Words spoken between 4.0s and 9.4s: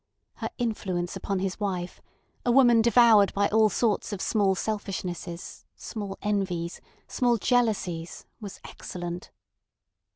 of small selfishnesses, small envies, small jealousies, was excellent.